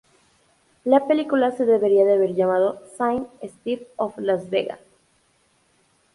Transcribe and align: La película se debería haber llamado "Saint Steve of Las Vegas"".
La 0.83 1.05
película 1.05 1.51
se 1.51 1.63
debería 1.67 2.01
haber 2.01 2.33
llamado 2.33 2.81
"Saint 2.97 3.27
Steve 3.43 3.87
of 3.97 4.17
Las 4.17 4.49
Vegas"". 4.49 4.79